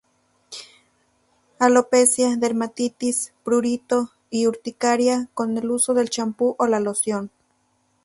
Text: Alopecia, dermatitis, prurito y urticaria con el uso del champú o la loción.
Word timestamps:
Alopecia, 1.59 2.35
dermatitis, 2.35 3.33
prurito 3.43 4.09
y 4.31 4.47
urticaria 4.47 5.29
con 5.35 5.55
el 5.59 5.69
uso 5.69 5.93
del 5.93 6.09
champú 6.09 6.55
o 6.57 6.65
la 6.65 6.79
loción. 6.79 7.29